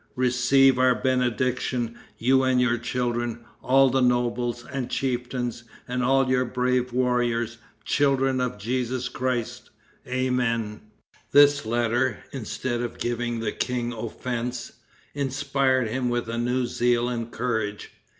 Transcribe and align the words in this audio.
Receive 0.15 0.79
our 0.79 0.95
benediction, 0.95 1.95
you 2.17 2.41
and 2.41 2.59
your 2.59 2.79
children, 2.79 3.45
all 3.61 3.91
the 3.91 4.01
nobles 4.01 4.65
and 4.65 4.89
chieftains, 4.89 5.63
and 5.87 6.03
all 6.03 6.27
your 6.27 6.43
brave 6.43 6.91
warriors, 6.91 7.59
children 7.85 8.41
of 8.41 8.57
Jesus 8.57 9.07
Christ. 9.09 9.69
Amen." 10.07 10.81
[Footnote 11.29 11.29
5: 11.29 11.29
Proverbs 11.29 11.29
of 11.29 11.29
Solomon, 11.29 11.29
ix. 11.29 11.33
9.] 11.35 11.43
This 11.43 11.65
letter, 11.67 12.23
instead 12.31 12.81
of 12.81 12.97
giving 12.97 13.39
the 13.41 13.51
king 13.51 13.93
offense, 13.93 14.71
inspired 15.13 15.87
him 15.87 16.09
with 16.09 16.27
new 16.29 16.65
zeal 16.65 17.07
and 17.07 17.29
courage. 17.31 17.91